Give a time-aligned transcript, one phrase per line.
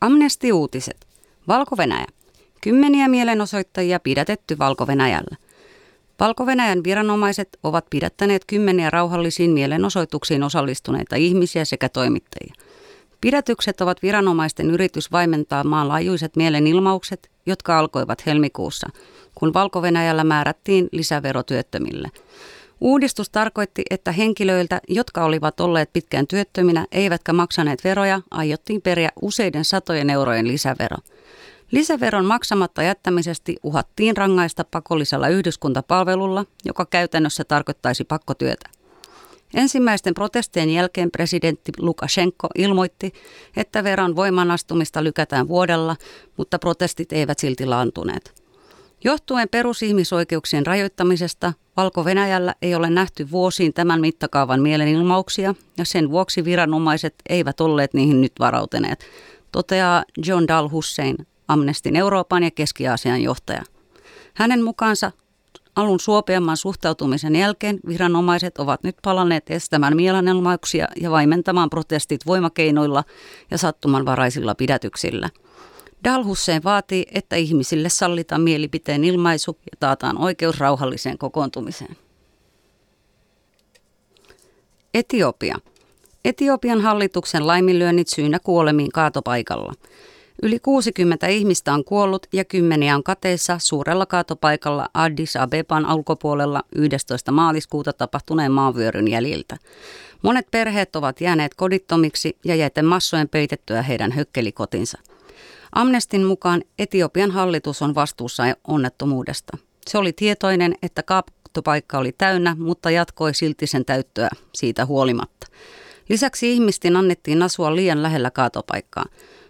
[0.00, 1.06] Amnesti-uutiset.
[1.48, 2.06] Valko-Venäjä.
[2.60, 5.36] Kymmeniä mielenosoittajia pidätetty Valko-Venäjällä.
[6.20, 12.54] Valko-Venäjän viranomaiset ovat pidättäneet kymmeniä rauhallisiin mielenosoituksiin osallistuneita ihmisiä sekä toimittajia.
[13.20, 18.88] Pidätykset ovat viranomaisten yritys vaimentaa maanlaajuiset mielenilmaukset, jotka alkoivat helmikuussa,
[19.34, 22.08] kun Valko-Venäjällä määrättiin lisäverotyöttömille.
[22.80, 29.64] Uudistus tarkoitti, että henkilöiltä, jotka olivat olleet pitkään työttöminä eivätkä maksaneet veroja, aiottiin periä useiden
[29.64, 30.96] satojen eurojen lisävero.
[31.70, 38.70] Lisäveron maksamatta jättämisestä uhattiin rangaista pakollisella yhdyskuntapalvelulla, joka käytännössä tarkoittaisi pakkotyötä.
[39.54, 43.12] Ensimmäisten protestien jälkeen presidentti Lukashenko ilmoitti,
[43.56, 45.96] että veron voimanastumista lykätään vuodella,
[46.36, 48.47] mutta protestit eivät silti laantuneet.
[49.04, 57.14] Johtuen perusihmisoikeuksien rajoittamisesta Valko-Venäjällä ei ole nähty vuosiin tämän mittakaavan mielenilmauksia ja sen vuoksi viranomaiset
[57.28, 59.04] eivät olleet niihin nyt varautuneet,
[59.52, 61.16] toteaa John Dal Hussein,
[61.48, 63.62] Amnestin Euroopan ja Keski-Aasian johtaja.
[64.34, 65.12] Hänen mukaansa
[65.76, 73.04] alun suopeamman suhtautumisen jälkeen viranomaiset ovat nyt palanneet estämään mielenilmauksia ja vaimentamaan protestit voimakeinoilla
[73.50, 75.30] ja sattumanvaraisilla pidätyksillä–
[76.04, 81.96] Dal Hussein vaatii, että ihmisille sallitaan mielipiteen ilmaisu ja taataan oikeus rauhalliseen kokoontumiseen.
[84.94, 85.58] Etiopia.
[86.24, 89.72] Etiopian hallituksen laiminlyönnit syynä kuolemiin kaatopaikalla.
[90.42, 97.32] Yli 60 ihmistä on kuollut ja kymmeniä on kateissa suurella kaatopaikalla Addis Abeban ulkopuolella 11.
[97.32, 99.56] maaliskuuta tapahtuneen maanvyöryn jäljiltä.
[100.22, 104.98] Monet perheet ovat jääneet kodittomiksi ja jätemassojen peitettyä heidän hökkelikotinsa.
[105.72, 109.58] Amnestin mukaan Etiopian hallitus on vastuussa onnettomuudesta.
[109.86, 115.46] Se oli tietoinen, että kaaptopaikka oli täynnä, mutta jatkoi silti sen täyttöä siitä huolimatta.
[116.08, 119.04] Lisäksi ihmisten annettiin asua liian lähellä kaatopaikkaa.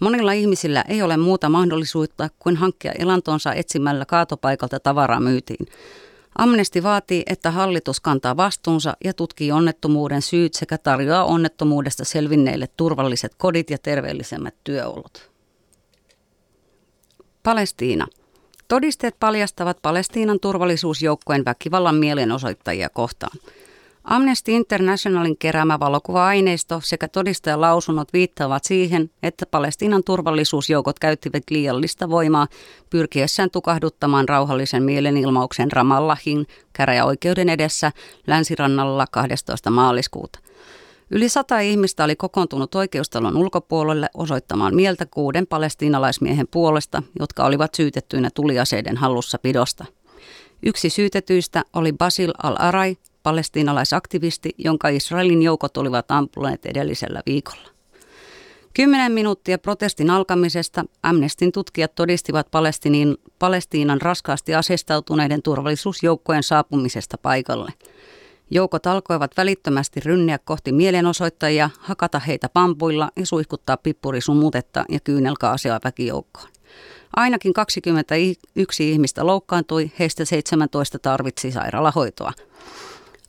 [0.00, 5.66] Monilla ihmisillä ei ole muuta mahdollisuutta kuin hankkia elantonsa etsimällä kaatopaikalta tavaraa myytiin.
[6.38, 13.34] Amnesti vaatii, että hallitus kantaa vastuunsa ja tutkii onnettomuuden syyt sekä tarjoaa onnettomuudesta selvinneille turvalliset
[13.34, 15.29] kodit ja terveellisemmät työolot.
[17.42, 18.06] Palestiina.
[18.68, 23.38] Todisteet paljastavat Palestiinan turvallisuusjoukkojen väkivallan mielenosoittajia kohtaan.
[24.04, 32.46] Amnesty Internationalin keräämä valokuva-aineisto sekä todistajalausunnot viittaavat siihen, että Palestiinan turvallisuusjoukot käyttivät liiallista voimaa
[32.90, 37.92] pyrkiessään tukahduttamaan rauhallisen mielenilmauksen Ramallahin käräjäoikeuden edessä
[38.26, 39.70] länsirannalla 12.
[39.70, 40.38] maaliskuuta.
[41.12, 48.30] Yli sata ihmistä oli kokoontunut oikeustalon ulkopuolelle osoittamaan mieltä kuuden palestiinalaismiehen puolesta, jotka olivat syytettyinä
[48.34, 49.84] tuliaseiden hallussa pidosta.
[50.62, 57.68] Yksi syytetyistä oli Basil al-Arai, palestiinalaisaktivisti, jonka Israelin joukot olivat ampuneet edellisellä viikolla.
[58.74, 62.48] Kymmenen minuuttia protestin alkamisesta Amnestin tutkijat todistivat
[63.38, 67.72] Palestiinan raskaasti asestautuneiden turvallisuusjoukkojen saapumisesta paikalle–
[68.50, 76.48] Joukot alkoivat välittömästi rynniä kohti mielenosoittajia, hakata heitä pampuilla ja suihkuttaa pippurisumutetta ja kyynelkaasia väkijoukkoon.
[77.16, 82.32] Ainakin 21 ihmistä loukkaantui, heistä 17 tarvitsi sairaalahoitoa.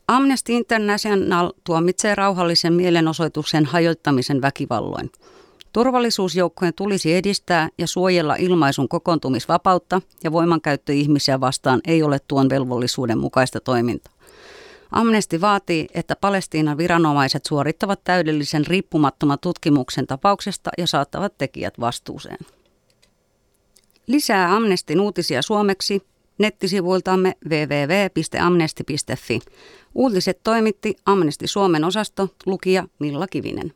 [0.08, 5.10] Amnesty International tuomitsee rauhallisen mielenosoituksen hajottamisen väkivalloin.
[5.72, 13.18] Turvallisuusjoukkojen tulisi edistää ja suojella ilmaisun kokoontumisvapautta ja voimankäyttö ihmisiä vastaan ei ole tuon velvollisuuden
[13.18, 14.21] mukaista toimintaa.
[14.92, 22.38] Amnesti vaatii, että Palestiinan viranomaiset suorittavat täydellisen riippumattoman tutkimuksen tapauksesta ja saattavat tekijät vastuuseen.
[24.06, 26.02] Lisää Amnestin uutisia suomeksi
[26.38, 29.40] nettisivuiltamme www.amnesti.fi.
[29.94, 33.72] Uutiset toimitti Amnesti Suomen osasto, lukija Milla Kivinen.